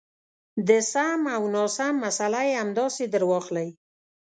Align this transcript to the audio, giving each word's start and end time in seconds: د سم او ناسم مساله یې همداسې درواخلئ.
د 0.67 0.69
سم 0.91 1.21
او 1.35 1.43
ناسم 1.55 1.93
مساله 2.05 2.41
یې 2.47 2.53
همداسې 2.63 3.03
درواخلئ. 3.13 3.69